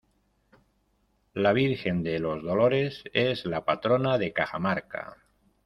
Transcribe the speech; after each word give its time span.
La 1.35 1.53
virgen 1.53 2.01
de 2.01 2.17
los 2.17 2.41
Dolores 2.41 3.03
es 3.13 3.45
la 3.45 3.65
Patrona 3.65 4.17
de 4.17 4.33
Cajamarca. 4.33 5.17